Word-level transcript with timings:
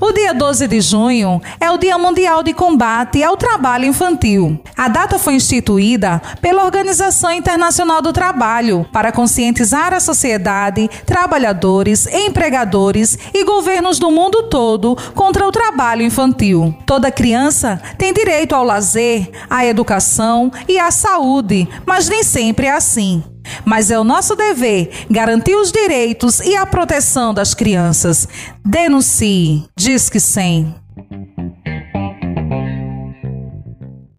O 0.00 0.12
dia 0.12 0.32
12 0.32 0.68
de 0.68 0.80
junho 0.80 1.40
é 1.60 1.70
o 1.70 1.78
Dia 1.78 1.98
Mundial 1.98 2.42
de 2.42 2.52
Combate 2.52 3.22
ao 3.22 3.36
Trabalho 3.36 3.84
Infantil. 3.84 4.60
A 4.76 4.88
data 4.88 5.18
foi 5.18 5.34
instituída 5.34 6.20
pela 6.40 6.64
Organização 6.64 7.32
Internacional 7.32 8.00
do 8.00 8.12
Trabalho 8.12 8.86
para 8.92 9.10
conscientizar 9.10 9.92
a 9.92 10.00
sociedade, 10.00 10.88
trabalhadores, 11.04 12.06
empregadores 12.06 13.18
e 13.32 13.44
governos 13.44 13.98
do 13.98 14.10
mundo 14.10 14.44
todo 14.44 14.96
contra 15.14 15.46
o 15.46 15.52
trabalho 15.52 16.02
infantil. 16.02 16.74
Toda 16.86 17.10
criança 17.10 17.80
tem 17.96 18.12
direito 18.12 18.54
ao 18.54 18.64
lazer, 18.64 19.30
à 19.48 19.64
educação 19.64 20.52
e 20.68 20.78
à 20.78 20.90
saúde, 20.90 21.68
mas 21.86 22.08
nem 22.08 22.22
sempre 22.22 22.66
é 22.66 22.72
assim. 22.72 23.22
Mas 23.64 23.90
é 23.90 23.98
o 23.98 24.04
nosso 24.04 24.34
dever 24.36 24.90
garantir 25.10 25.54
os 25.54 25.70
direitos 25.70 26.40
e 26.40 26.56
a 26.56 26.66
proteção 26.66 27.32
das 27.32 27.54
crianças. 27.54 28.28
Denuncie. 28.64 29.64
Diz 29.76 30.08
que 30.10 30.20
sim. 30.20 30.74